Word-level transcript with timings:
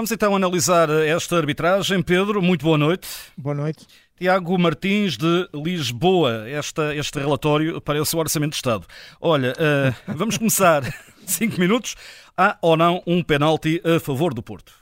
Vamos 0.00 0.12
então 0.12 0.34
analisar 0.34 0.88
esta 0.88 1.36
arbitragem. 1.36 2.02
Pedro, 2.02 2.40
muito 2.40 2.64
boa 2.64 2.78
noite. 2.78 3.06
Boa 3.36 3.54
noite. 3.54 3.86
Tiago 4.16 4.58
Martins 4.58 5.18
de 5.18 5.46
Lisboa. 5.52 6.48
Esta, 6.48 6.96
este 6.96 7.18
relatório 7.18 7.82
para 7.82 8.00
o 8.00 8.06
seu 8.06 8.18
Orçamento 8.18 8.52
de 8.52 8.56
Estado. 8.56 8.86
Olha, 9.20 9.52
uh, 9.52 9.94
vamos 10.16 10.38
começar. 10.38 10.84
Cinco 11.26 11.60
minutos. 11.60 11.96
Há 12.34 12.56
ou 12.62 12.78
não 12.78 13.02
um 13.06 13.22
penalti 13.22 13.78
a 13.84 14.00
favor 14.00 14.32
do 14.32 14.42
Porto? 14.42 14.72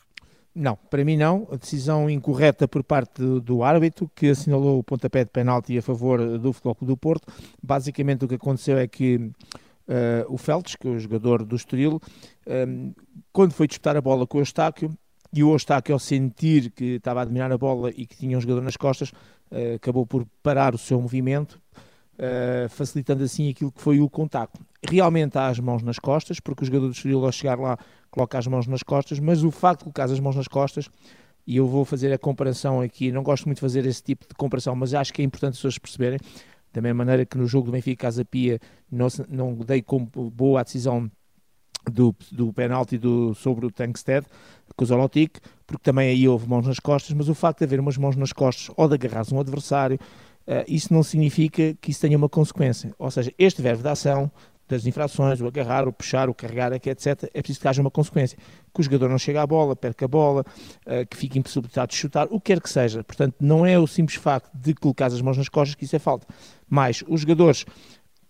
Não, 0.54 0.76
para 0.88 1.04
mim 1.04 1.16
não. 1.16 1.48
A 1.50 1.56
decisão 1.56 2.08
incorreta 2.08 2.68
por 2.68 2.84
parte 2.84 3.20
do, 3.20 3.64
árbitro, 3.64 4.08
que 4.14 4.28
assinalou 4.28 4.78
o 4.78 4.84
pontapé 4.84 5.24
de 5.24 5.32
penalti 5.32 5.76
a 5.76 5.82
favor 5.82 6.38
do 6.38 6.52
Futebol 6.52 6.76
Clube 6.76 6.92
do 6.92 6.96
Porto. 6.96 7.26
Basicamente 7.60 8.24
o 8.24 8.28
que 8.28 8.36
aconteceu 8.36 8.78
é 8.78 8.86
que 8.86 9.32
Uh, 9.88 10.20
o 10.28 10.36
Feltes, 10.36 10.76
que 10.76 10.86
é 10.86 10.90
o 10.90 10.98
jogador 10.98 11.42
do 11.42 11.56
Estoril, 11.56 11.98
um, 12.46 12.52
ehm, 12.52 12.92
quando 13.32 13.54
foi 13.54 13.66
disputar 13.66 13.96
a 13.96 14.02
bola 14.02 14.26
com 14.26 14.36
o 14.36 14.40
Eustáquio, 14.42 14.94
e 15.32 15.44
o 15.44 15.52
Eustáquio 15.52 15.92
ao 15.92 15.98
sentir 15.98 16.70
que 16.70 16.96
estava 16.96 17.22
a 17.22 17.24
dominar 17.24 17.52
a 17.52 17.58
bola 17.58 17.90
e 17.90 18.06
que 18.06 18.16
tinha 18.16 18.36
um 18.36 18.40
jogador 18.40 18.62
nas 18.62 18.76
costas, 18.76 19.10
uh, 19.10 19.74
acabou 19.76 20.06
por 20.06 20.26
parar 20.42 20.74
o 20.74 20.78
seu 20.78 21.00
movimento, 21.00 21.60
uh, 22.14 22.68
facilitando 22.68 23.24
assim 23.24 23.50
aquilo 23.50 23.70
que 23.70 23.80
foi 23.80 24.00
o 24.00 24.08
contacto. 24.08 24.60
Realmente 24.88 25.36
há 25.36 25.48
as 25.48 25.58
mãos 25.58 25.82
nas 25.82 25.98
costas, 25.98 26.40
porque 26.40 26.62
o 26.62 26.66
jogador 26.66 26.86
do 26.86 26.92
Estoril 26.92 27.24
ao 27.24 27.32
chegar 27.32 27.58
lá 27.58 27.78
coloca 28.10 28.38
as 28.38 28.46
mãos 28.46 28.66
nas 28.66 28.82
costas, 28.82 29.18
mas 29.18 29.42
o 29.42 29.50
facto 29.50 29.80
de 29.80 29.84
colocar 29.84 30.04
as 30.04 30.20
mãos 30.20 30.36
nas 30.36 30.48
costas 30.48 30.88
e 31.48 31.56
eu 31.56 31.66
vou 31.66 31.82
fazer 31.82 32.12
a 32.12 32.18
comparação 32.18 32.82
aqui, 32.82 33.10
não 33.10 33.22
gosto 33.22 33.46
muito 33.46 33.56
de 33.56 33.62
fazer 33.62 33.86
esse 33.86 34.02
tipo 34.02 34.28
de 34.28 34.34
comparação, 34.34 34.76
mas 34.76 34.92
acho 34.92 35.14
que 35.14 35.22
é 35.22 35.24
importante 35.24 35.52
as 35.52 35.56
pessoas 35.56 35.78
perceberem, 35.78 36.18
da 36.74 36.82
mesma 36.82 36.98
maneira 36.98 37.24
que 37.24 37.38
no 37.38 37.46
jogo 37.46 37.66
do 37.66 37.72
Benfica 37.72 38.02
Casa 38.02 38.22
Pia 38.22 38.60
não, 38.92 39.08
não 39.30 39.54
dei 39.54 39.80
como 39.80 40.06
boa 40.06 40.60
a 40.60 40.62
decisão 40.62 41.10
do, 41.90 42.14
do 42.30 42.52
penalti 42.52 42.98
do, 42.98 43.34
sobre 43.34 43.64
o 43.64 43.70
Tankstead 43.70 44.26
com 44.78 44.84
o 44.84 44.86
Zolotic, 44.86 45.40
porque 45.66 45.82
também 45.82 46.08
aí 46.08 46.28
houve 46.28 46.48
mãos 46.48 46.64
nas 46.64 46.78
costas, 46.78 47.12
mas 47.12 47.28
o 47.28 47.34
facto 47.34 47.58
de 47.58 47.64
haver 47.64 47.80
umas 47.80 47.98
mãos 47.98 48.14
nas 48.14 48.32
costas 48.32 48.72
ou 48.76 48.88
de 48.88 48.94
agarrar 48.94 49.26
um 49.32 49.40
adversário, 49.40 49.98
uh, 50.46 50.64
isso 50.68 50.94
não 50.94 51.02
significa 51.02 51.74
que 51.80 51.90
isso 51.90 52.00
tenha 52.00 52.16
uma 52.16 52.28
consequência. 52.28 52.94
Ou 52.96 53.10
seja, 53.10 53.32
este 53.36 53.60
verbo 53.60 53.82
da 53.82 53.92
ação 53.92 54.30
das 54.68 54.86
infrações, 54.86 55.40
o 55.40 55.46
agarrar, 55.46 55.88
o 55.88 55.92
puxar, 55.92 56.28
o 56.28 56.34
carregar, 56.34 56.72
etc., 56.72 57.24
é 57.34 57.40
preciso 57.40 57.60
que 57.60 57.66
haja 57.66 57.80
uma 57.80 57.90
consequência. 57.90 58.38
Que 58.72 58.80
o 58.80 58.84
jogador 58.84 59.08
não 59.08 59.18
chegue 59.18 59.38
à 59.38 59.46
bola, 59.46 59.74
perca 59.74 60.04
a 60.04 60.08
bola, 60.08 60.44
uh, 60.86 61.06
que 61.10 61.16
fique 61.16 61.38
impossibilitado 61.38 61.90
de 61.90 61.96
chutar, 61.96 62.28
o 62.30 62.38
que 62.38 62.52
quer 62.52 62.60
que 62.60 62.70
seja. 62.70 63.02
Portanto, 63.02 63.34
não 63.40 63.66
é 63.66 63.76
o 63.78 63.86
simples 63.86 64.16
facto 64.16 64.48
de 64.54 64.74
colocar 64.74 65.06
as 65.06 65.20
mãos 65.20 65.36
nas 65.36 65.48
costas 65.48 65.74
que 65.74 65.86
isso 65.86 65.96
é 65.96 65.98
falta. 65.98 66.24
Mas 66.68 67.02
os 67.08 67.22
jogadores, 67.22 67.64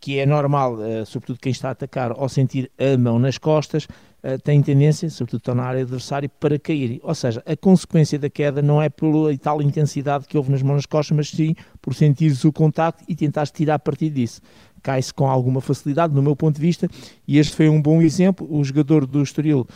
que 0.00 0.18
é 0.18 0.24
normal, 0.24 0.76
uh, 0.76 1.04
sobretudo 1.04 1.40
quem 1.40 1.52
está 1.52 1.68
a 1.68 1.72
atacar, 1.72 2.12
ao 2.12 2.28
sentir 2.28 2.70
a 2.78 2.96
mão 2.96 3.18
nas 3.18 3.36
costas, 3.36 3.86
uh, 4.22 4.38
têm 4.42 4.62
tendência, 4.62 5.08
sobretudo 5.10 5.40
estão 5.40 5.54
na 5.54 5.64
área 5.64 5.82
adversária, 5.82 6.28
para 6.28 6.58
cair. 6.58 7.00
Ou 7.02 7.14
seja, 7.14 7.42
a 7.46 7.56
consequência 7.56 8.18
da 8.18 8.30
queda 8.30 8.62
não 8.62 8.80
é 8.80 8.88
pela 8.88 9.36
tal 9.38 9.62
intensidade 9.62 10.26
que 10.26 10.36
houve 10.36 10.50
nas 10.50 10.62
mãos 10.62 10.76
nas 10.76 10.86
costas, 10.86 11.16
mas 11.16 11.30
sim 11.30 11.54
por 11.80 11.94
sentir 11.94 12.32
o 12.44 12.52
contacto 12.52 13.04
e 13.08 13.14
tentar 13.14 13.46
tirar 13.46 13.78
partido 13.78 14.14
disso 14.14 14.40
cai-se 14.82 15.12
com 15.12 15.28
alguma 15.28 15.60
facilidade, 15.60 16.14
no 16.14 16.22
meu 16.22 16.36
ponto 16.36 16.56
de 16.56 16.60
vista, 16.60 16.88
e 17.26 17.38
este 17.38 17.54
foi 17.54 17.68
um 17.68 17.80
bom 17.80 18.00
exemplo. 18.00 18.46
O 18.50 18.62
jogador 18.62 19.06
do 19.06 19.22
Estoril 19.22 19.66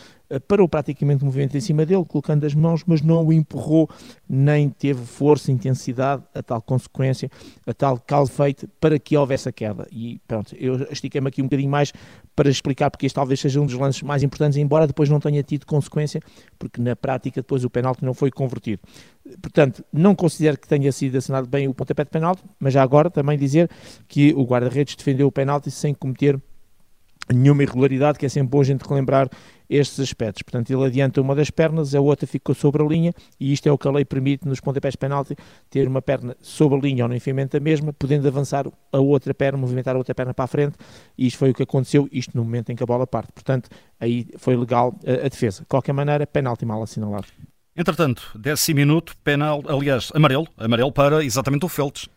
parou 0.47 0.67
praticamente 0.67 1.23
o 1.23 1.25
movimento 1.25 1.55
em 1.55 1.61
cima 1.61 1.85
dele, 1.85 2.03
colocando 2.05 2.45
as 2.45 2.53
mãos, 2.53 2.83
mas 2.85 3.01
não 3.01 3.25
o 3.25 3.33
empurrou, 3.33 3.89
nem 4.27 4.69
teve 4.69 5.05
força, 5.05 5.51
intensidade, 5.51 6.23
a 6.33 6.41
tal 6.41 6.61
consequência, 6.61 7.29
a 7.65 7.73
tal 7.73 7.99
calo 7.99 8.27
feito 8.27 8.67
para 8.79 8.97
que 8.97 9.15
houvesse 9.15 9.47
a 9.47 9.51
queda. 9.51 9.87
E 9.91 10.19
pronto, 10.27 10.55
eu 10.55 10.87
estiquei-me 10.91 11.27
aqui 11.27 11.41
um 11.41 11.45
bocadinho 11.45 11.69
mais 11.69 11.93
para 12.35 12.49
explicar 12.49 12.89
porque 12.89 13.05
este 13.05 13.15
talvez 13.15 13.39
seja 13.39 13.61
um 13.61 13.65
dos 13.65 13.75
lances 13.75 14.01
mais 14.01 14.23
importantes, 14.23 14.57
embora 14.57 14.87
depois 14.87 15.09
não 15.09 15.19
tenha 15.19 15.43
tido 15.43 15.65
consequência, 15.65 16.21
porque 16.57 16.81
na 16.81 16.95
prática 16.95 17.41
depois 17.41 17.63
o 17.63 17.69
penalti 17.69 18.03
não 18.03 18.13
foi 18.13 18.31
convertido. 18.31 18.81
Portanto, 19.41 19.83
não 19.91 20.15
considero 20.15 20.57
que 20.57 20.67
tenha 20.67 20.91
sido 20.91 21.17
assinado 21.17 21.47
bem 21.47 21.67
o 21.67 21.73
pontapé 21.73 22.03
de 22.03 22.09
penalti, 22.09 22.43
mas 22.59 22.73
já 22.73 22.81
agora 22.81 23.09
também 23.09 23.37
dizer 23.37 23.69
que 24.07 24.33
o 24.33 24.43
guarda-redes 24.43 24.95
defendeu 24.95 25.27
o 25.27 25.31
penalti 25.31 25.69
sem 25.69 25.93
cometer 25.93 26.41
nenhuma 27.31 27.63
irregularidade, 27.63 28.19
que 28.19 28.25
é 28.25 28.29
sempre 28.29 28.49
bom 28.49 28.61
a 28.61 28.63
gente 28.63 28.81
relembrar 28.81 29.29
estes 29.75 29.99
aspectos. 29.99 30.43
Portanto, 30.43 30.71
ele 30.71 30.85
adianta 30.85 31.21
uma 31.21 31.35
das 31.35 31.49
pernas, 31.49 31.95
a 31.95 32.01
outra 32.01 32.27
ficou 32.27 32.53
sobre 32.53 32.83
a 32.83 32.85
linha, 32.85 33.13
e 33.39 33.51
isto 33.51 33.67
é 33.67 33.71
o 33.71 33.77
que 33.77 33.87
a 33.87 33.91
lei 33.91 34.05
permite 34.05 34.47
nos 34.47 34.59
pontapés 34.59 34.93
de 34.93 34.97
penalti, 34.97 35.35
ter 35.69 35.87
uma 35.87 36.01
perna 36.01 36.35
sobre 36.41 36.77
a 36.77 36.81
linha 36.81 37.05
ou 37.05 37.09
no 37.09 37.15
enfiamento 37.15 37.57
da 37.57 37.63
mesma, 37.63 37.93
podendo 37.93 38.27
avançar 38.27 38.65
a 38.91 38.97
outra 38.99 39.33
perna, 39.33 39.57
movimentar 39.57 39.95
a 39.95 39.97
outra 39.97 40.13
perna 40.13 40.33
para 40.33 40.45
a 40.45 40.47
frente, 40.47 40.75
e 41.17 41.27
isto 41.27 41.37
foi 41.37 41.51
o 41.51 41.53
que 41.53 41.63
aconteceu, 41.63 42.07
isto 42.11 42.35
no 42.35 42.43
momento 42.43 42.71
em 42.71 42.75
que 42.75 42.83
a 42.83 42.85
bola 42.85 43.07
parte. 43.07 43.31
Portanto, 43.31 43.69
aí 43.99 44.27
foi 44.37 44.55
legal 44.55 44.97
a, 45.05 45.25
a 45.25 45.29
defesa. 45.29 45.61
De 45.61 45.67
qualquer 45.67 45.93
maneira, 45.93 46.27
penalti 46.27 46.65
mal 46.65 46.81
assinalado. 46.83 47.27
Entretanto, 47.75 48.21
décimo 48.35 48.77
minuto, 48.77 49.15
penal, 49.23 49.63
aliás, 49.67 50.11
amarelo, 50.13 50.47
amarelo 50.57 50.91
para 50.91 51.23
exatamente 51.23 51.65
o 51.65 51.69
Feltes. 51.69 52.07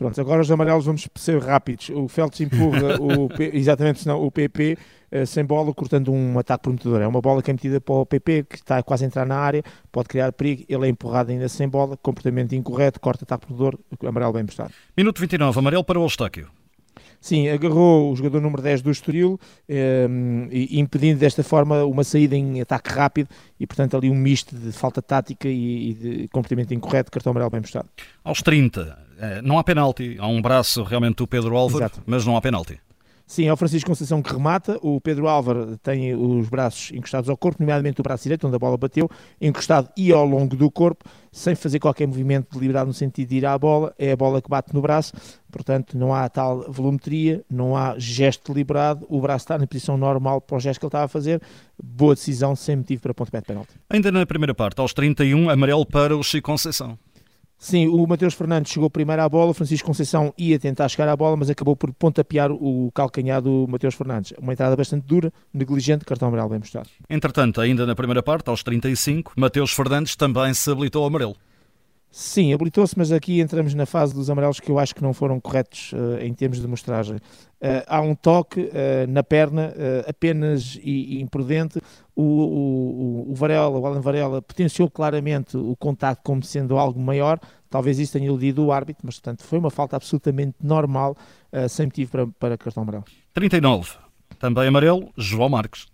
Pronto, 0.00 0.18
agora 0.18 0.40
os 0.40 0.50
amarelos 0.50 0.86
vamos 0.86 1.06
ser 1.14 1.38
rápidos. 1.42 1.90
O 1.90 2.08
Feltz 2.08 2.40
empurra 2.40 2.96
o, 3.00 3.28
exatamente 3.52 4.00
senão, 4.00 4.22
o 4.22 4.30
PP 4.30 4.72
eh, 4.72 4.78
sem 5.26 5.44
bola, 5.44 5.72
cortando 5.74 6.12
um 6.12 6.38
ataque 6.38 6.62
prometedor. 6.62 7.00
É 7.00 7.06
uma 7.06 7.20
bola 7.20 7.42
que 7.42 7.50
é 7.50 7.54
metida 7.54 7.80
para 7.80 7.94
o 7.94 8.06
PP, 8.06 8.44
que 8.48 8.56
está 8.56 8.82
quase 8.82 9.04
a 9.04 9.06
entrar 9.06 9.26
na 9.26 9.36
área, 9.36 9.62
pode 9.90 10.08
criar 10.08 10.32
perigo. 10.32 10.64
Ele 10.68 10.86
é 10.86 10.88
empurrado 10.88 11.30
ainda 11.30 11.48
sem 11.48 11.68
bola, 11.68 11.96
comportamento 11.96 12.54
incorreto, 12.54 13.00
corta 13.00 13.24
ataque 13.24 13.46
prometedor, 13.46 13.78
amarelo 14.06 14.32
bem 14.32 14.46
postado. 14.46 14.72
Minuto 14.96 15.20
29, 15.20 15.58
amarelo 15.58 15.84
para 15.84 15.98
o 15.98 16.04
Eustáquio. 16.04 16.48
Sim, 17.20 17.48
agarrou 17.48 18.10
o 18.10 18.16
jogador 18.16 18.40
número 18.40 18.62
10 18.62 18.80
do 18.80 18.90
Estoril, 18.90 19.38
um, 19.68 20.48
impedindo 20.50 21.20
desta 21.20 21.44
forma 21.44 21.84
uma 21.84 22.02
saída 22.02 22.34
em 22.34 22.62
ataque 22.62 22.90
rápido 22.90 23.28
e, 23.58 23.66
portanto, 23.66 23.94
ali 23.94 24.08
um 24.08 24.14
misto 24.14 24.56
de 24.56 24.72
falta 24.72 25.02
tática 25.02 25.46
e, 25.46 25.90
e 25.90 25.94
de 25.94 26.28
comportamento 26.28 26.72
incorreto, 26.72 27.10
cartão 27.10 27.30
amarelo 27.32 27.50
bem 27.50 27.60
postado. 27.60 27.88
Aos 28.24 28.40
30, 28.40 28.98
eh, 29.18 29.42
não 29.42 29.58
há 29.58 29.64
penalti, 29.64 30.16
há 30.18 30.26
um 30.26 30.40
braço 30.40 30.82
realmente 30.82 31.16
do 31.16 31.26
Pedro 31.26 31.54
Álvaro, 31.56 31.84
Exato. 31.84 32.02
mas 32.06 32.24
não 32.24 32.38
há 32.38 32.40
penalti. 32.40 32.80
Sim, 33.30 33.46
é 33.46 33.52
o 33.52 33.56
Francisco 33.56 33.88
Conceição 33.88 34.20
que 34.20 34.32
remata. 34.32 34.76
O 34.82 35.00
Pedro 35.00 35.28
Álvaro 35.28 35.78
tem 35.78 36.12
os 36.16 36.48
braços 36.48 36.90
encostados 36.90 37.30
ao 37.30 37.36
corpo, 37.36 37.62
nomeadamente 37.62 38.00
o 38.00 38.02
braço 38.02 38.24
direito, 38.24 38.44
onde 38.44 38.56
a 38.56 38.58
bola 38.58 38.76
bateu, 38.76 39.08
encostado 39.40 39.88
e 39.96 40.10
ao 40.10 40.26
longo 40.26 40.56
do 40.56 40.68
corpo, 40.68 41.04
sem 41.30 41.54
fazer 41.54 41.78
qualquer 41.78 42.08
movimento 42.08 42.48
deliberado 42.52 42.88
no 42.88 42.92
sentido 42.92 43.28
de 43.28 43.36
ir 43.36 43.46
à 43.46 43.56
bola. 43.56 43.94
É 43.96 44.10
a 44.10 44.16
bola 44.16 44.42
que 44.42 44.50
bate 44.50 44.74
no 44.74 44.82
braço, 44.82 45.12
portanto, 45.48 45.96
não 45.96 46.12
há 46.12 46.28
tal 46.28 46.64
volumetria, 46.72 47.44
não 47.48 47.76
há 47.76 47.96
gesto 47.96 48.52
deliberado. 48.52 49.06
O 49.08 49.20
braço 49.20 49.44
está 49.44 49.56
na 49.56 49.64
posição 49.64 49.96
normal 49.96 50.40
para 50.40 50.56
o 50.56 50.58
gesto 50.58 50.80
que 50.80 50.86
ele 50.86 50.88
estava 50.88 51.04
a 51.04 51.08
fazer. 51.08 51.40
Boa 51.80 52.16
decisão, 52.16 52.56
sem 52.56 52.74
motivo 52.74 53.00
para 53.00 53.14
ponto 53.14 53.30
de 53.30 53.42
penalti. 53.42 53.70
Ainda 53.88 54.10
na 54.10 54.26
primeira 54.26 54.56
parte, 54.56 54.80
aos 54.80 54.92
31, 54.92 55.50
amarelo 55.50 55.86
para 55.86 56.16
o 56.16 56.22
Chico 56.24 56.50
Conceição. 56.50 56.98
Sim, 57.62 57.88
o 57.88 58.06
Mateus 58.06 58.32
Fernandes 58.32 58.72
chegou 58.72 58.88
primeiro 58.88 59.20
à 59.20 59.28
bola, 59.28 59.52
Francisco 59.52 59.86
Conceição 59.86 60.32
ia 60.38 60.58
tentar 60.58 60.88
chegar 60.88 61.06
à 61.06 61.14
bola, 61.14 61.36
mas 61.36 61.50
acabou 61.50 61.76
por 61.76 61.92
pontapear 61.92 62.50
o 62.50 62.90
calcanhar 62.94 63.42
do 63.42 63.66
Mateus 63.68 63.94
Fernandes. 63.94 64.32
Uma 64.40 64.54
entrada 64.54 64.74
bastante 64.74 65.06
dura, 65.06 65.30
negligente, 65.52 66.06
cartão 66.06 66.28
amarelo 66.28 66.48
bem 66.48 66.58
mostrado. 66.58 66.88
Entretanto, 67.08 67.60
ainda 67.60 67.84
na 67.84 67.94
primeira 67.94 68.22
parte, 68.22 68.48
aos 68.48 68.62
35, 68.62 69.34
Mateus 69.36 69.72
Fernandes 69.72 70.16
também 70.16 70.54
se 70.54 70.70
habilitou 70.70 71.02
ao 71.02 71.08
amarelo. 71.08 71.36
Sim, 72.12 72.52
habilitou-se, 72.52 72.98
mas 72.98 73.12
aqui 73.12 73.40
entramos 73.40 73.72
na 73.72 73.86
fase 73.86 74.12
dos 74.12 74.28
amarelos 74.28 74.58
que 74.58 74.68
eu 74.68 74.80
acho 74.80 74.92
que 74.92 75.02
não 75.02 75.14
foram 75.14 75.38
corretos 75.38 75.92
uh, 75.92 76.20
em 76.20 76.34
termos 76.34 76.60
de 76.60 76.66
mostragem. 76.66 77.16
Uh, 77.16 77.86
há 77.86 78.00
um 78.00 78.16
toque 78.16 78.62
uh, 78.62 79.06
na 79.08 79.22
perna 79.22 79.72
apenas 80.08 80.76
e, 80.82 81.18
e 81.18 81.22
imprudente. 81.22 81.80
O, 82.16 82.22
o, 82.22 83.30
o, 83.30 83.34
Varela, 83.34 83.78
o 83.78 83.86
Alan 83.86 84.00
Varela, 84.00 84.42
potenciou 84.42 84.90
claramente 84.90 85.56
o 85.56 85.76
contacto 85.76 86.22
como 86.24 86.42
sendo 86.42 86.76
algo 86.76 87.00
maior. 87.00 87.38
Talvez 87.70 88.00
isso 88.00 88.14
tenha 88.14 88.26
iludido 88.26 88.64
o 88.64 88.72
árbitro, 88.72 89.02
mas 89.04 89.14
portanto 89.14 89.44
foi 89.44 89.60
uma 89.60 89.70
falta 89.70 89.94
absolutamente 89.94 90.56
normal, 90.60 91.16
sem 91.68 91.86
motivo 91.86 92.10
para, 92.10 92.26
para 92.26 92.58
cartão 92.58 92.82
amarelo. 92.82 93.04
39, 93.32 93.92
também 94.40 94.66
amarelo, 94.66 95.12
João 95.16 95.48
Marques. 95.48 95.86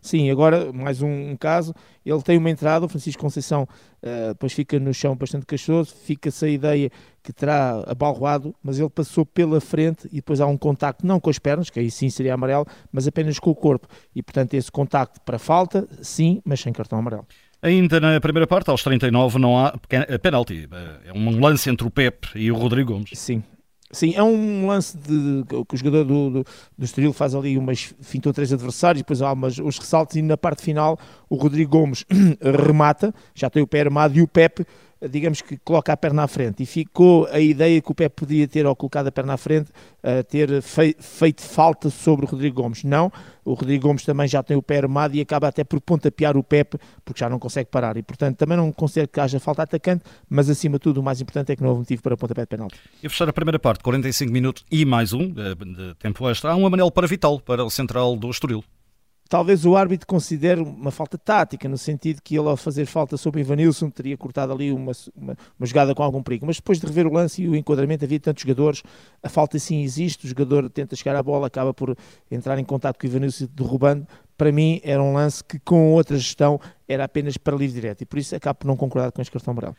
Sim, 0.00 0.30
agora 0.30 0.72
mais 0.72 1.02
um, 1.02 1.30
um, 1.30 1.36
caso. 1.36 1.74
Ele 2.04 2.22
tem 2.22 2.36
uma 2.36 2.50
entrada, 2.50 2.84
o 2.84 2.88
Francisco 2.88 3.20
Conceição 3.20 3.62
uh, 4.02 4.28
depois 4.28 4.52
fica 4.52 4.78
no 4.78 4.92
chão 4.92 5.16
bastante 5.16 5.46
cachoso, 5.46 5.94
fica-se 6.04 6.44
a 6.44 6.48
ideia 6.48 6.90
que 7.22 7.32
terá 7.32 7.82
abalroado, 7.86 8.54
mas 8.62 8.78
ele 8.78 8.90
passou 8.90 9.24
pela 9.24 9.60
frente 9.60 10.06
e 10.12 10.16
depois 10.16 10.40
há 10.40 10.46
um 10.46 10.58
contacto, 10.58 11.06
não 11.06 11.18
com 11.18 11.30
as 11.30 11.38
pernas, 11.38 11.70
que 11.70 11.80
aí 11.80 11.90
sim 11.90 12.10
seria 12.10 12.34
amarelo, 12.34 12.66
mas 12.92 13.08
apenas 13.08 13.38
com 13.38 13.50
o 13.50 13.54
corpo. 13.54 13.88
E 14.14 14.22
portanto 14.22 14.54
esse 14.54 14.70
contacto 14.70 15.20
para 15.22 15.38
falta, 15.38 15.88
sim, 16.02 16.42
mas 16.44 16.60
sem 16.60 16.72
cartão 16.72 16.98
amarelo. 16.98 17.26
Ainda 17.62 17.98
na 17.98 18.20
primeira 18.20 18.46
parte, 18.46 18.68
aos 18.68 18.82
39, 18.82 19.38
não 19.38 19.58
há 19.58 19.74
penalti. 20.20 20.68
É 21.06 21.12
um 21.14 21.40
lance 21.40 21.70
entre 21.70 21.86
o 21.86 21.90
Pepe 21.90 22.28
e 22.34 22.52
o 22.52 22.54
Rodrigo 22.54 22.92
Gomes. 22.92 23.10
Sim, 23.14 23.42
Sim, 23.90 24.14
é 24.16 24.22
um 24.22 24.66
lance 24.66 24.96
de, 24.96 25.44
que 25.44 25.74
o 25.74 25.76
jogador 25.76 26.04
do, 26.04 26.30
do, 26.30 26.46
do 26.76 26.84
Estoril 26.84 27.12
faz 27.12 27.34
ali 27.34 27.56
umas 27.56 27.94
fintou 28.00 28.32
três 28.32 28.52
adversários, 28.52 29.02
depois 29.02 29.22
há 29.22 29.32
umas, 29.32 29.58
os 29.58 29.78
ressaltos 29.78 30.16
e 30.16 30.22
na 30.22 30.36
parte 30.36 30.62
final 30.62 30.98
o 31.28 31.36
Rodrigo 31.36 31.70
Gomes 31.70 32.04
remata, 32.40 33.14
já 33.34 33.48
tem 33.48 33.62
o 33.62 33.66
pé 33.66 33.82
armado 33.82 34.16
e 34.16 34.22
o 34.22 34.26
Pepe 34.26 34.66
digamos 35.00 35.40
que 35.40 35.56
coloca 35.58 35.92
a 35.92 35.96
perna 35.96 36.24
à 36.24 36.28
frente 36.28 36.62
e 36.62 36.66
ficou 36.66 37.26
a 37.26 37.40
ideia 37.40 37.80
que 37.80 37.90
o 37.90 37.94
Pep 37.94 38.14
podia 38.14 38.48
ter 38.48 38.66
ao 38.66 38.74
colocar 38.74 39.06
a 39.06 39.12
perna 39.12 39.34
à 39.34 39.36
frente, 39.36 39.70
uh, 40.02 40.24
ter 40.28 40.62
fei 40.62 40.94
feito 40.98 41.42
falta 41.42 41.90
sobre 41.90 42.26
o 42.26 42.28
Rodrigo 42.28 42.62
Gomes. 42.62 42.84
Não, 42.84 43.12
o 43.44 43.54
Rodrigo 43.54 43.86
Gomes 43.86 44.04
também 44.04 44.26
já 44.26 44.42
tem 44.42 44.56
o 44.56 44.62
pé 44.62 44.78
armado 44.78 45.14
e 45.16 45.20
acaba 45.20 45.48
até 45.48 45.64
por 45.64 45.80
pontapear 45.80 46.36
o 46.36 46.42
Pep 46.42 46.78
porque 47.04 47.20
já 47.20 47.28
não 47.28 47.38
consegue 47.38 47.70
parar 47.70 47.96
e 47.96 48.02
portanto 48.02 48.36
também 48.36 48.56
não 48.56 48.72
considero 48.72 49.08
que 49.08 49.20
haja 49.20 49.38
falta 49.38 49.62
atacante, 49.62 50.04
mas 50.28 50.48
acima 50.48 50.76
de 50.76 50.80
tudo 50.80 51.00
o 51.00 51.02
mais 51.02 51.20
importante 51.20 51.52
é 51.52 51.56
que 51.56 51.62
não 51.62 51.70
houve 51.70 51.80
motivo 51.80 52.02
para 52.02 52.16
pontapé 52.16 52.42
de 52.42 52.48
penalti. 52.48 52.78
E 53.02 53.08
fechar 53.08 53.28
a 53.28 53.32
primeira 53.32 53.58
parte, 53.58 53.82
45 53.82 54.32
minutos 54.32 54.64
e 54.70 54.84
mais 54.84 55.12
um 55.12 55.34
eh, 55.36 55.54
de 55.54 55.94
tempo 55.96 56.28
extra, 56.28 56.52
há 56.52 56.56
um 56.56 56.66
amarelo 56.66 56.90
para 56.90 57.06
Vital, 57.06 57.40
para 57.40 57.64
o 57.64 57.70
central 57.70 58.16
do 58.16 58.30
Estoril 58.30 58.64
talvez 59.28 59.64
o 59.64 59.76
árbitro 59.76 60.06
considere 60.06 60.60
uma 60.60 60.90
falta 60.90 61.16
tática, 61.16 61.68
no 61.68 61.78
sentido 61.78 62.20
que 62.22 62.36
ele, 62.36 62.48
ao 62.48 62.56
fazer 62.56 62.86
falta 62.86 63.16
sobre 63.16 63.40
Ivanilson, 63.40 63.90
teria 63.90 64.16
cortado 64.16 64.52
ali 64.52 64.72
uma, 64.72 64.92
uma, 65.16 65.36
uma, 65.58 65.66
jogada 65.66 65.94
com 65.94 66.02
algum 66.02 66.22
perigo. 66.22 66.46
Mas 66.46 66.56
depois 66.56 66.78
de 66.78 66.86
rever 66.86 67.06
o 67.06 67.12
lance 67.12 67.42
e 67.42 67.48
o 67.48 67.56
enquadramento, 67.56 68.04
havia 68.04 68.20
tantos 68.20 68.42
jogadores, 68.42 68.82
a 69.22 69.28
falta 69.28 69.58
sim 69.58 69.82
existe, 69.82 70.26
o 70.26 70.28
jogador 70.28 70.68
tenta 70.70 70.94
chegar 70.96 71.16
à 71.16 71.22
bola, 71.22 71.46
acaba 71.46 71.72
por 71.72 71.96
entrar 72.30 72.58
em 72.58 72.64
contato 72.64 72.98
com 72.98 73.06
o 73.06 73.10
Ivanilson 73.10 73.48
derrubando. 73.52 74.06
Para 74.36 74.50
mim, 74.50 74.80
era 74.82 75.02
um 75.02 75.12
lance 75.12 75.42
que, 75.44 75.58
com 75.60 75.92
outra 75.92 76.16
gestão, 76.16 76.60
era 76.88 77.04
apenas 77.04 77.36
para 77.36 77.56
livre 77.56 77.80
direto 77.80 78.02
e 78.02 78.06
por 78.06 78.18
isso 78.18 78.34
acabo 78.34 78.58
por 78.60 78.66
não 78.66 78.76
concordar 78.76 79.12
com 79.12 79.22
este 79.22 79.30
cartão 79.30 79.52
amarelo. 79.52 79.76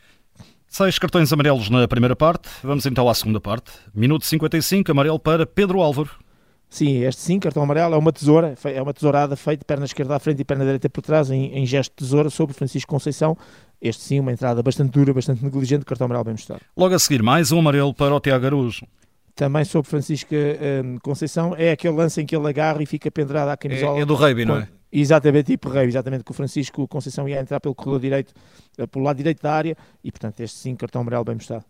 Seis 0.68 0.98
cartões 0.98 1.32
amarelos 1.32 1.70
na 1.70 1.86
primeira 1.86 2.16
parte, 2.16 2.48
vamos 2.62 2.84
então 2.86 3.08
à 3.08 3.14
segunda 3.14 3.40
parte. 3.40 3.70
Minuto 3.94 4.26
55, 4.26 4.90
amarelo 4.90 5.18
para 5.18 5.46
Pedro 5.46 5.80
Álvaro. 5.80 6.25
Sim, 6.68 7.04
este 7.04 7.20
sim, 7.20 7.38
cartão 7.38 7.62
amarelo, 7.62 7.94
é 7.94 7.98
uma 7.98 8.12
tesoura, 8.12 8.54
é 8.64 8.82
uma 8.82 8.92
tesourada 8.92 9.36
feita 9.36 9.64
perna 9.64 9.84
esquerda 9.84 10.16
à 10.16 10.18
frente 10.18 10.40
e 10.40 10.44
perna 10.44 10.64
direita 10.64 10.90
por 10.90 11.00
trás, 11.00 11.30
em, 11.30 11.52
em 11.54 11.64
gesto 11.64 11.92
de 11.92 11.96
tesoura, 11.96 12.28
sobre 12.28 12.54
Francisco 12.54 12.90
Conceição. 12.90 13.36
Este 13.80 14.02
sim, 14.02 14.20
uma 14.20 14.32
entrada 14.32 14.62
bastante 14.62 14.90
dura, 14.90 15.14
bastante 15.14 15.44
negligente, 15.44 15.84
cartão 15.84 16.06
amarelo 16.06 16.24
bem 16.24 16.34
mostrado. 16.34 16.62
Logo 16.76 16.94
a 16.94 16.98
seguir, 16.98 17.22
mais 17.22 17.52
um 17.52 17.58
amarelo 17.58 17.94
para 17.94 18.14
o 18.14 18.20
Tiago 18.20 18.46
Araújo. 18.46 18.86
Também 19.34 19.64
sobre 19.64 19.88
Francisco 19.88 20.34
um, 20.34 20.98
Conceição, 20.98 21.54
é 21.56 21.70
aquele 21.70 21.94
lance 21.94 22.20
em 22.20 22.26
que 22.26 22.34
ele 22.34 22.48
agarra 22.48 22.82
e 22.82 22.86
fica 22.86 23.10
pendurado 23.10 23.48
à 23.50 23.56
camisola. 23.56 23.98
É, 23.98 24.02
é 24.02 24.06
do 24.06 24.14
Reiby, 24.14 24.44
não 24.44 24.56
é? 24.56 24.68
Exatamente, 24.90 25.46
tipo 25.46 25.68
Rei, 25.68 25.86
exatamente, 25.86 26.24
que 26.24 26.30
o 26.30 26.34
Francisco 26.34 26.86
Conceição 26.88 27.28
ia 27.28 27.40
entrar 27.40 27.60
pelo 27.60 27.74
corredor 27.74 28.00
direito, 28.00 28.32
eh, 28.78 28.86
pelo 28.86 29.04
lado 29.04 29.16
direito 29.16 29.42
da 29.42 29.52
área, 29.52 29.76
e 30.02 30.10
portanto 30.10 30.40
este 30.40 30.56
sim, 30.56 30.74
cartão 30.74 31.02
amarelo 31.02 31.24
bem 31.24 31.34
mostrado. 31.34 31.64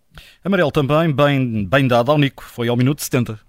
Amarelo 0.45 0.71
também, 0.71 1.13
bem, 1.13 1.67
bem 1.67 1.89
dado 1.89 2.13
ao 2.13 2.19
Nico, 2.19 2.45
foi 2.45 2.69
ao 2.69 2.77
minuto 2.77 3.03
70. 3.03 3.46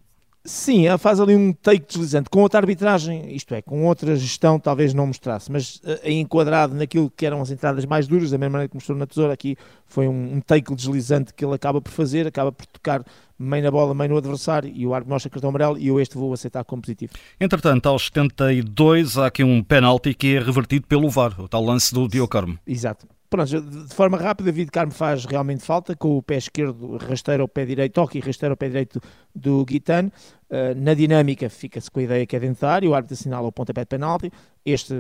Sim, 0.48 0.88
ela 0.88 0.98
faz 0.98 1.20
ali 1.20 1.36
um 1.36 1.52
take 1.52 1.86
deslizante. 1.86 2.30
Com 2.30 2.42
outra 2.42 2.62
arbitragem, 2.62 3.36
isto 3.36 3.54
é, 3.54 3.62
com 3.62 3.86
outra 3.86 4.16
gestão, 4.16 4.58
talvez 4.58 4.94
não 4.94 5.06
mostrasse, 5.06 5.52
mas 5.52 5.76
uh, 5.84 6.00
enquadrado 6.06 6.74
naquilo 6.74 7.12
que 7.12 7.26
eram 7.26 7.42
as 7.42 7.52
entradas 7.52 7.86
mais 7.86 8.08
duras, 8.08 8.32
da 8.32 8.38
mesma 8.38 8.54
maneira 8.54 8.70
que 8.70 8.76
mostrou 8.76 8.98
na 8.98 9.06
tesoura, 9.06 9.34
aqui 9.34 9.58
foi 9.86 10.08
um, 10.08 10.36
um 10.36 10.40
take 10.40 10.74
deslizante 10.74 11.34
que 11.34 11.44
ele 11.44 11.54
acaba 11.54 11.82
por 11.82 11.92
fazer, 11.92 12.26
acaba 12.26 12.50
por 12.50 12.66
tocar 12.66 13.04
meio 13.38 13.62
na 13.62 13.70
bola, 13.70 13.94
meio 13.94 14.12
no 14.12 14.18
adversário, 14.18 14.72
e 14.74 14.88
o 14.88 14.94
árbitro 14.94 15.14
mostra 15.14 15.30
cartão 15.30 15.50
amarelo, 15.50 15.78
e 15.78 15.90
eu 15.90 16.00
este 16.00 16.16
vou 16.16 16.32
aceitar 16.32 16.64
como 16.64 16.82
positivo. 16.82 17.12
Entretanto, 17.42 17.90
aos 17.90 18.06
72, 18.06 19.18
há 19.18 19.28
aqui 19.28 19.44
um 19.44 19.62
penalti 19.62 20.14
que 20.14 20.38
é 20.38 20.40
revertido 20.40 20.88
pelo 20.88 21.10
VAR, 21.10 21.38
o 21.42 21.50
tal 21.50 21.66
lance 21.66 21.94
do 21.94 22.08
Diocarmo. 22.08 22.58
Exato. 22.66 23.06
Pronto, 23.30 23.62
de 23.62 23.94
forma 23.94 24.18
rápida, 24.18 24.46
David 24.46 24.72
Carmo 24.72 24.94
faz 24.94 25.26
realmente 25.26 25.62
falta, 25.62 25.96
com 25.96 26.18
o 26.18 26.24
pé 26.24 26.38
esquerdo 26.38 26.96
rasteiro 26.96 27.44
ao 27.44 27.48
pé 27.48 27.66
direito, 27.66 27.94
toque 27.94 28.20
e 28.20 28.22
rasteiro 28.22 28.54
ao 28.54 28.58
pé 28.58 28.68
direito 28.68 29.02
do 29.36 29.66
Guitano. 29.66 30.10
Uh, 30.50 30.74
na 30.78 30.94
dinâmica, 30.94 31.50
fica-se 31.50 31.92
com 31.92 32.00
a 32.00 32.04
ideia 32.04 32.26
que 32.26 32.38
é 32.38 32.40
dentro 32.40 32.62
da 32.62 32.72
área, 32.72 32.90
o 32.90 32.96
árbitro 32.96 33.16
assinala 33.16 33.46
o 33.46 33.52
pontapé 33.52 33.82
de 33.82 33.88
penalti. 33.88 34.32
Este, 34.66 34.94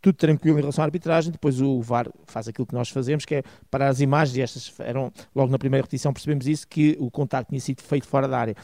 tudo 0.00 0.14
tranquilo 0.14 0.58
em 0.58 0.60
relação 0.60 0.82
à 0.82 0.86
arbitragem. 0.86 1.32
Depois 1.32 1.60
o 1.60 1.80
VAR 1.80 2.06
faz 2.26 2.48
aquilo 2.48 2.66
que 2.66 2.74
nós 2.74 2.90
fazemos, 2.90 3.24
que 3.24 3.36
é 3.36 3.42
parar 3.70 3.88
as 3.88 4.00
imagens, 4.00 4.36
e 4.36 4.42
estas 4.42 4.72
eram, 4.80 5.10
logo 5.34 5.50
na 5.50 5.58
primeira 5.58 5.82
repetição, 5.82 6.12
percebemos 6.12 6.46
isso, 6.46 6.68
que 6.68 6.98
o 7.00 7.10
contacto 7.10 7.48
tinha 7.48 7.60
sido 7.60 7.82
feito 7.82 8.06
fora 8.06 8.28
da 8.28 8.38
área. 8.38 8.56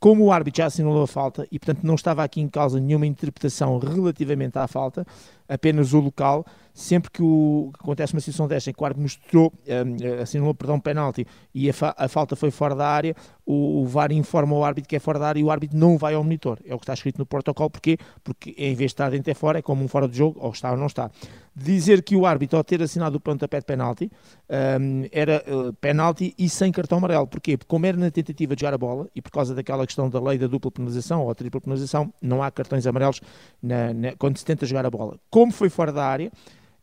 Como 0.00 0.24
o 0.24 0.32
árbitro 0.32 0.58
já 0.58 0.66
assinalou 0.66 1.02
a 1.02 1.08
falta 1.08 1.46
e, 1.50 1.58
portanto, 1.58 1.84
não 1.84 1.96
estava 1.96 2.22
aqui 2.22 2.40
em 2.40 2.48
causa 2.48 2.78
nenhuma 2.78 3.06
interpretação 3.06 3.78
relativamente 3.78 4.56
à 4.56 4.68
falta, 4.68 5.04
apenas 5.48 5.92
o 5.92 5.98
local, 5.98 6.46
sempre 6.72 7.10
que, 7.10 7.22
o, 7.22 7.72
acontece 7.74 8.12
uma 8.12 8.20
situação 8.20 8.46
desta 8.46 8.70
em 8.70 8.72
que 8.72 8.80
o 8.80 8.84
árbitro 8.84 9.02
mostrou, 9.02 9.52
um, 9.66 10.22
assinalou, 10.22 10.54
perdão, 10.54 10.78
penalti 10.78 11.26
e 11.52 11.68
a, 11.68 11.72
fa 11.72 11.94
a, 11.98 12.06
falta 12.06 12.36
foi 12.36 12.52
fora 12.52 12.76
da 12.76 12.86
área, 12.86 13.16
o, 13.44 13.82
o, 13.82 13.86
VAR 13.86 14.12
informa 14.12 14.54
o 14.54 14.62
árbitro 14.62 14.88
que 14.88 14.94
é 14.94 15.00
fora 15.00 15.18
da 15.18 15.26
área 15.26 15.40
e 15.40 15.42
o 15.42 15.50
árbitro 15.50 15.76
não 15.76 15.98
vai 15.98 16.14
ao 16.14 16.22
monitor. 16.22 16.60
É 16.64 16.74
o 16.74 16.78
que 16.78 16.84
está 16.84 16.92
escrito 16.92 17.18
no 17.18 17.26
protocolo. 17.26 17.70
Porquê? 17.70 17.96
Porque 18.22 18.50
em 18.58 18.74
vez 18.74 18.90
de 18.90 18.94
estar 18.94 19.10
dentro 19.10 19.30
é 19.30 19.34
fora, 19.34 19.58
é 19.58 19.62
como 19.62 19.82
um 19.82 19.88
fora 19.88 20.06
de 20.06 20.16
jogo, 20.16 20.38
ou 20.40 20.52
está 20.52 20.70
ou 20.70 20.76
não 20.76 20.86
está 20.86 21.10
dizer 21.58 22.02
que 22.02 22.14
o 22.14 22.24
árbitro, 22.24 22.56
ao 22.56 22.64
ter 22.64 22.80
assinado 22.80 23.16
o 23.16 23.20
pontapé 23.20 23.58
de 23.58 23.66
penalti, 23.66 24.10
um, 24.80 25.04
era 25.10 25.42
uh, 25.48 25.72
penalti 25.74 26.32
e 26.38 26.48
sem 26.48 26.70
cartão 26.70 26.98
amarelo. 26.98 27.26
Porquê? 27.26 27.56
Porque 27.56 27.68
como 27.68 27.84
era 27.84 27.96
na 27.96 28.10
tentativa 28.10 28.54
de 28.54 28.60
jogar 28.60 28.74
a 28.74 28.78
bola, 28.78 29.08
e 29.14 29.20
por 29.20 29.32
causa 29.32 29.54
daquela 29.54 29.82
questão 29.88 30.08
da 30.08 30.20
lei 30.20 30.38
da 30.38 30.46
dupla 30.46 30.70
penalização 30.70 31.24
ou 31.24 31.34
tripla 31.34 31.60
penalização, 31.60 32.12
não 32.22 32.42
há 32.42 32.50
cartões 32.50 32.86
amarelos 32.86 33.20
na, 33.62 33.92
na, 33.92 34.16
quando 34.16 34.38
se 34.38 34.44
tenta 34.44 34.64
jogar 34.64 34.86
a 34.86 34.90
bola. 34.90 35.18
Como 35.28 35.50
foi 35.50 35.68
fora 35.68 35.92
da 35.92 36.04
área, 36.04 36.30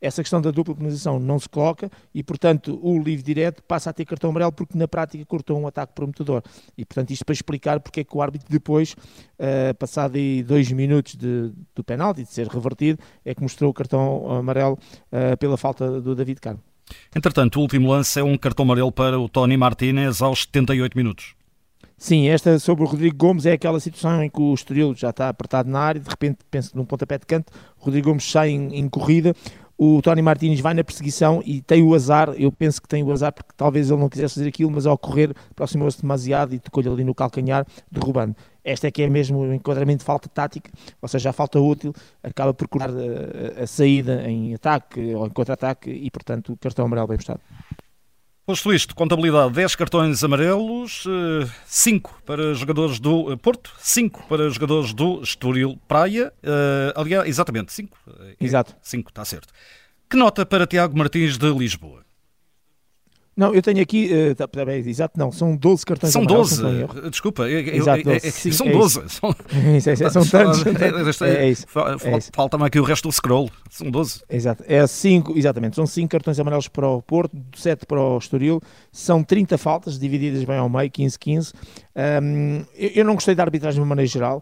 essa 0.02 0.22
questão 0.22 0.42
da 0.42 0.52
dupla 0.52 0.76
penalização 0.76 1.20
não 1.20 1.40
se 1.40 1.48
coloca 1.48 1.90
e, 2.14 2.22
portanto, 2.22 2.80
o 2.82 3.02
livre 3.02 3.24
direto 3.24 3.64
passa 3.64 3.90
a 3.90 3.94
ter 3.94 4.06
cartão 4.06 4.30
amarelo 4.30 4.52
porque 4.52 4.78
na 4.78 4.88
prática 4.88 5.26
cortou 5.26 5.60
um 5.60 5.68
ataque 5.68 5.94
prometedor. 5.94 6.44
E, 6.78 6.86
portanto, 6.86 7.12
isto 7.12 7.26
para 7.26 7.34
explicar 7.34 7.80
porque 7.80 8.02
é 8.02 8.04
que 8.04 8.16
o 8.16 8.22
árbitro 8.22 8.48
depois, 8.50 8.94
uh, 8.94 9.74
passado 9.80 10.16
aí 10.16 10.44
dois 10.44 10.72
minutos 10.72 11.16
de, 11.16 11.52
do 11.74 11.84
penalti, 11.84 12.24
de 12.24 12.30
ser 12.30 12.48
revertido, 12.48 13.00
é 13.24 13.34
que 13.34 13.42
mostrou 13.42 13.72
o 13.72 13.74
cartão 13.74 14.32
amarelo 14.32 14.78
uh, 15.12 15.38
pela 15.38 15.58
falta 15.58 16.02
do 16.02 16.14
David 16.14 16.40
Carmo. 16.40 16.62
Entretanto, 17.16 17.58
o 17.58 17.62
último 17.62 17.90
lance 17.90 18.20
é 18.20 18.24
um 18.24 18.38
cartão 18.38 18.64
amarelo 18.64 18.92
para 18.92 19.20
o 19.20 19.28
Tony 19.28 19.58
Martinez 19.58 20.22
aos 20.22 20.44
78 20.44 20.96
minutos. 20.96 21.36
Sim, 21.98 22.28
esta 22.28 22.60
sobre 22.60 22.84
o 22.84 22.88
Rodrigo 22.88 23.16
Gomes 23.16 23.46
é 23.46 23.54
aquela 23.54 23.80
situação 23.80 24.22
em 24.22 24.30
que 24.30 24.42
o 24.42 24.54
Estoril 24.54 24.94
já 24.94 25.12
está 25.12 25.30
apertado 25.30 25.70
na 25.70 25.80
área, 25.80 26.02
de 26.02 26.10
repente 26.10 26.40
pensa 26.52 26.72
num 26.76 26.86
pontapé 26.86 27.18
de 27.18 27.26
canto, 27.26 27.52
o 27.80 27.86
Rodrigo 27.86 28.10
Gomes 28.10 28.30
sai 28.30 28.50
em, 28.50 28.76
em 28.76 28.90
corrida, 28.90 29.34
o 29.78 30.02
Tony 30.02 30.22
Martins 30.22 30.60
vai 30.60 30.74
na 30.74 30.84
perseguição 30.84 31.42
e 31.46 31.62
tem 31.62 31.82
o 31.82 31.94
azar, 31.94 32.30
eu 32.38 32.52
penso 32.52 32.82
que 32.82 32.88
tem 32.88 33.02
o 33.02 33.12
azar 33.12 33.34
porque 33.34 33.52
talvez 33.56 33.90
ele 33.90 34.00
não 34.00 34.10
quisesse 34.10 34.36
fazer 34.36 34.48
aquilo, 34.48 34.72
mas 34.72 34.86
ao 34.86 34.98
correr 34.98 35.34
aproximou-se 35.52 36.02
demasiado 36.02 36.54
e 36.54 36.60
tocou-lhe 36.60 36.90
ali 36.90 37.04
no 37.04 37.16
calcanhar, 37.16 37.66
derrubando. 37.92 38.36
Esta 38.64 38.88
é 38.88 38.92
que 38.92 39.02
é 39.02 39.10
mesmo 39.10 39.40
o 39.40 39.54
enquadramento 39.54 40.00
de 40.00 40.06
falta 40.06 40.28
tática, 40.28 40.72
ou 41.02 41.08
seja, 41.08 41.30
a 41.30 41.34
falta 41.34 41.60
útil 41.60 41.94
acaba 42.24 42.54
por 42.54 42.68
curar 42.68 42.90
a, 42.90 43.64
a 43.64 43.68
saída 43.68 44.30
em 44.30 44.54
ataque 44.54 45.14
ou 45.14 45.28
em 45.28 45.30
contra-ataque 45.30 45.90
e, 45.90 46.10
portanto, 46.10 46.54
o 46.54 46.58
cartão 46.58 46.86
amarelo 46.86 47.08
bem 47.08 47.18
postado. 47.18 47.42
Posto 48.46 48.72
isto, 48.72 48.94
contabilidade 48.94 49.54
10 49.54 49.76
cartões 49.76 50.24
amarelos, 50.24 51.04
5 51.66 52.12
eh, 52.12 52.22
para 52.28 52.54
jogadores 52.54 53.00
do 53.00 53.34
eh, 53.34 53.38
Porto, 53.38 53.74
5 53.80 54.28
para 54.30 54.48
jogadores 54.52 54.94
do 54.94 55.20
Estoril 55.24 55.80
Praia. 55.88 56.32
Uh, 56.44 57.00
aliás, 57.00 57.28
exatamente, 57.28 57.74
5. 57.74 57.98
Exato. 58.40 58.76
5, 58.84 59.10
está 59.10 59.26
certo. 59.26 59.52
Que 60.08 60.16
nota 60.16 60.46
para 60.46 60.68
Tiago 60.68 60.96
Martins 60.96 61.40
de 61.40 61.52
Lisboa? 61.52 62.05
Não, 63.36 63.54
eu 63.54 63.62
tenho 63.62 63.82
aqui, 63.82 64.10
uh, 64.14 64.34
tá, 64.34 64.48
tá 64.48 64.74
exato, 64.78 65.20
não, 65.20 65.30
são 65.30 65.58
12 65.58 65.86
cartões 65.86 66.14
São 66.14 66.26
12, 66.26 66.64
desculpa, 67.12 67.50
exato, 67.50 68.04
12. 68.04 68.32
Sim, 68.32 68.52
são 68.54 68.72
12. 68.72 69.00
É 69.00 69.08
são, 69.10 69.36
isso, 69.78 69.90
é, 69.90 70.10
são 70.10 70.26
tantos. 70.26 70.64
É, 71.26 71.50
isso. 71.50 71.66
Falta-me 72.34 72.66
aqui 72.66 72.80
o 72.80 72.84
resto 72.84 73.10
do 73.10 73.12
scroll, 73.12 73.50
são 73.70 73.92
12. 73.92 74.22
Exato, 74.30 74.64
é 74.66 74.88
5, 74.88 75.38
exatamente, 75.38 75.76
são 75.76 75.86
5 75.86 76.10
cartões 76.10 76.40
amarelos 76.40 76.70
para 76.70 76.88
o 76.88 77.02
Porto, 77.02 77.36
7 77.56 77.86
para 77.86 78.00
o 78.00 78.18
Estoril, 78.18 78.62
são 78.90 79.22
30 79.22 79.58
faltas, 79.58 80.00
divididas 80.00 80.44
bem 80.46 80.58
ao 80.58 80.70
meio, 80.70 80.90
15-15. 80.90 81.54
Um, 82.24 82.64
eu, 82.74 82.90
eu 82.96 83.06
não 83.06 83.16
gostei 83.16 83.36
da 83.36 83.44
arbitragem 83.44 83.76
de 83.76 83.82
uma 83.82 83.88
maneira 83.88 84.08
geral, 84.08 84.42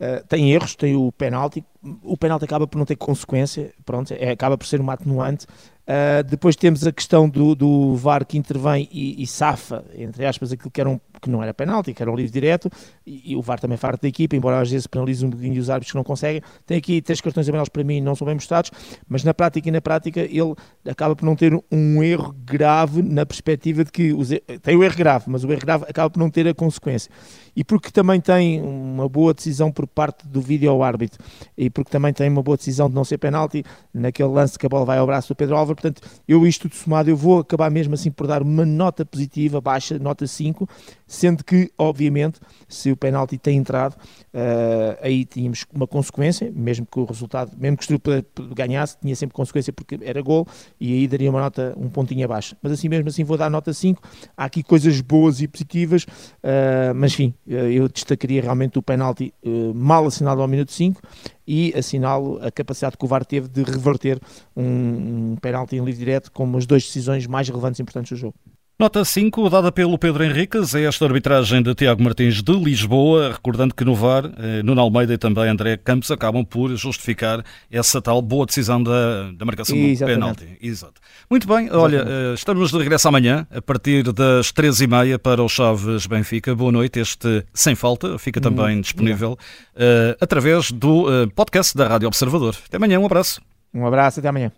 Uh, 0.00 0.24
tem 0.28 0.52
erros, 0.52 0.76
tem 0.76 0.94
o 0.94 1.10
penalti, 1.10 1.64
o 2.04 2.16
penalti 2.16 2.44
acaba 2.44 2.68
por 2.68 2.78
não 2.78 2.84
ter 2.84 2.94
consequência, 2.94 3.74
pronto, 3.84 4.14
é, 4.16 4.30
acaba 4.30 4.56
por 4.56 4.64
ser 4.64 4.80
uma 4.80 4.92
atenuante, 4.92 5.44
Uh, 5.88 6.22
depois 6.22 6.54
temos 6.54 6.86
a 6.86 6.92
questão 6.92 7.28
do, 7.28 7.54
do 7.54 7.96
VAR 7.96 8.24
que 8.24 8.36
intervém 8.36 8.88
e, 8.92 9.22
e, 9.22 9.26
safa, 9.26 9.84
entre 9.96 10.24
aspas, 10.26 10.52
aquilo 10.52 10.70
que, 10.70 10.80
era 10.80 10.90
um, 10.90 11.00
que 11.20 11.30
não 11.30 11.42
era 11.42 11.54
penalti, 11.54 11.94
que 11.94 12.02
era 12.02 12.12
um 12.12 12.14
livre 12.14 12.30
direto, 12.30 12.70
e, 13.06 13.32
e 13.32 13.36
o 13.36 13.40
VAR 13.40 13.58
também 13.58 13.76
faz 13.76 13.88
parte 13.88 14.02
da 14.02 14.08
equipa, 14.08 14.36
embora 14.36 14.60
às 14.60 14.70
vezes 14.70 14.86
penalize 14.86 15.24
um 15.24 15.30
bocadinho 15.30 15.58
os 15.58 15.70
árbitros 15.70 15.92
que 15.92 15.96
não 15.96 16.04
conseguem. 16.04 16.42
Tem 16.66 16.76
aqui 16.76 17.00
três 17.00 17.20
cartões 17.20 17.48
amarelos 17.48 17.70
para 17.70 17.82
mim, 17.82 18.02
não 18.02 18.14
são 18.14 18.26
bem 18.26 18.34
mostrados, 18.34 18.70
mas 19.08 19.24
na 19.24 19.32
prática 19.32 19.66
e 19.68 19.72
na 19.72 19.80
prática 19.80 20.20
ele 20.20 20.54
acaba 20.86 21.16
por 21.16 21.24
não 21.24 21.34
ter 21.34 21.58
um 21.72 22.02
erro 22.02 22.34
grave 22.44 23.02
na 23.02 23.24
perspectiva 23.24 23.82
de 23.82 23.90
que 23.90 24.12
os, 24.12 24.28
tem 24.62 24.76
o 24.76 24.84
erro 24.84 24.96
grave, 24.96 25.24
mas 25.28 25.42
o 25.42 25.50
erro 25.50 25.60
grave 25.62 25.86
acaba 25.88 26.10
por 26.10 26.18
não 26.18 26.30
ter 26.30 26.46
a 26.46 26.54
consequência. 26.54 27.10
E 27.58 27.64
porque 27.64 27.90
também 27.90 28.20
tem 28.20 28.62
uma 28.62 29.08
boa 29.08 29.34
decisão 29.34 29.72
por 29.72 29.84
parte 29.84 30.28
do 30.28 30.40
vídeo 30.40 30.80
árbitro 30.80 31.20
e, 31.56 31.68
porque 31.68 31.90
também 31.90 32.12
tem 32.12 32.28
uma 32.28 32.40
boa 32.40 32.56
decisão 32.56 32.88
de 32.88 32.94
não 32.94 33.02
ser 33.02 33.18
penalti 33.18 33.64
naquele 33.92 34.28
lance 34.28 34.56
que 34.56 34.64
a 34.64 34.68
bola 34.68 34.84
vai 34.84 34.98
ao 34.98 35.04
braço 35.04 35.34
do 35.34 35.34
Pedro 35.34 35.56
Álvaro. 35.56 35.74
Portanto, 35.74 36.00
eu 36.28 36.46
isto 36.46 36.68
tudo 36.68 36.76
somado, 36.76 37.10
eu 37.10 37.16
vou 37.16 37.40
acabar 37.40 37.68
mesmo 37.68 37.94
assim 37.94 38.12
por 38.12 38.28
dar 38.28 38.42
uma 38.42 38.64
nota 38.64 39.04
positiva, 39.04 39.60
baixa, 39.60 39.98
nota 39.98 40.24
5, 40.24 40.68
sendo 41.04 41.42
que, 41.42 41.68
obviamente, 41.76 42.38
se 42.68 42.92
o 42.92 42.96
penalti 42.96 43.36
tem 43.36 43.56
entrado, 43.56 43.94
uh, 43.94 44.96
aí 45.02 45.24
tínhamos 45.24 45.66
uma 45.74 45.88
consequência, 45.88 46.52
mesmo 46.54 46.86
que 46.86 47.00
o 47.00 47.06
resultado, 47.06 47.50
mesmo 47.58 47.76
que 47.76 47.92
o 47.92 47.96
Estrela 47.96 48.24
ganhasse, 48.54 48.96
tinha 49.00 49.16
sempre 49.16 49.34
consequência 49.34 49.72
porque 49.72 49.98
era 50.02 50.22
gol 50.22 50.46
e 50.78 50.92
aí 50.92 51.08
daria 51.08 51.28
uma 51.28 51.40
nota 51.40 51.74
um 51.76 51.88
pontinho 51.88 52.24
abaixo. 52.24 52.54
Mas 52.62 52.70
assim 52.70 52.88
mesmo 52.88 53.08
assim 53.08 53.24
vou 53.24 53.36
dar 53.36 53.50
nota 53.50 53.72
5. 53.72 54.00
Há 54.36 54.44
aqui 54.44 54.62
coisas 54.62 55.00
boas 55.00 55.40
e 55.40 55.48
positivas, 55.48 56.04
uh, 56.04 56.94
mas 56.94 57.12
enfim, 57.14 57.34
eu 57.48 57.88
destacaria 57.88 58.42
realmente 58.42 58.78
o 58.78 58.82
penalti 58.82 59.32
uh, 59.42 59.74
mal 59.74 60.06
assinado 60.06 60.42
ao 60.42 60.48
minuto 60.48 60.70
5 60.70 61.00
e 61.46 61.72
assinalo 61.74 62.38
a 62.44 62.50
capacidade 62.50 62.96
que 62.96 63.04
o 63.04 63.08
VAR 63.08 63.24
teve 63.24 63.48
de 63.48 63.62
reverter 63.62 64.20
um, 64.54 65.32
um 65.32 65.36
penalti 65.40 65.76
em 65.76 65.84
livre 65.84 65.98
direto 65.98 66.30
como 66.30 66.58
as 66.58 66.66
duas 66.66 66.82
decisões 66.84 67.26
mais 67.26 67.48
relevantes 67.48 67.78
e 67.78 67.82
importantes 67.82 68.10
do 68.10 68.16
jogo. 68.16 68.34
Nota 68.80 69.04
5, 69.04 69.50
dada 69.50 69.72
pelo 69.72 69.98
Pedro 69.98 70.22
Henriques, 70.22 70.72
é 70.72 70.84
esta 70.84 71.04
arbitragem 71.04 71.60
de 71.60 71.74
Tiago 71.74 72.00
Martins 72.00 72.40
de 72.40 72.52
Lisboa, 72.52 73.32
recordando 73.32 73.74
que 73.74 73.84
no 73.84 73.92
VAR, 73.92 74.26
eh, 74.38 74.62
Nuno 74.62 74.80
Almeida 74.80 75.14
e 75.14 75.18
também 75.18 75.48
André 75.48 75.76
Campos 75.76 76.12
acabam 76.12 76.44
por 76.44 76.70
justificar 76.76 77.44
essa 77.72 78.00
tal 78.00 78.22
boa 78.22 78.46
decisão 78.46 78.80
da, 78.80 79.32
da 79.32 79.44
marcação 79.44 79.76
do 79.76 80.06
penalti. 80.06 80.56
Exato. 80.62 81.00
Muito 81.28 81.48
bem, 81.48 81.68
olha, 81.72 82.06
eh, 82.06 82.34
estamos 82.34 82.70
de 82.70 82.78
regresso 82.78 83.08
amanhã, 83.08 83.48
a 83.50 83.60
partir 83.60 84.12
das 84.12 84.52
três 84.52 84.80
e 84.80 84.86
meia 84.86 85.18
para 85.18 85.42
o 85.42 85.48
Chaves 85.48 86.06
Benfica. 86.06 86.54
Boa 86.54 86.70
noite, 86.70 87.00
este 87.00 87.44
Sem 87.52 87.74
Falta 87.74 88.16
fica 88.16 88.40
também 88.40 88.78
hum, 88.78 88.80
disponível 88.80 89.32
uh, 89.74 90.16
através 90.20 90.70
do 90.70 91.08
uh, 91.08 91.28
podcast 91.34 91.76
da 91.76 91.88
Rádio 91.88 92.06
Observador. 92.06 92.54
Até 92.64 92.76
amanhã, 92.76 93.00
um 93.00 93.06
abraço. 93.06 93.42
Um 93.74 93.84
abraço, 93.84 94.20
até 94.20 94.28
amanhã. 94.28 94.52